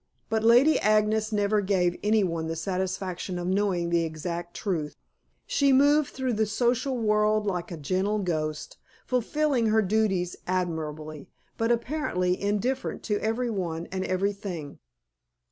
[0.29, 4.95] But Lady Agnes never gave any one the satisfaction of knowing the exact truth.
[5.45, 11.71] She moved through the social world like a gentle ghost, fulfilling her duties admirably, but
[11.71, 14.79] apparently indifferent to every one and everything.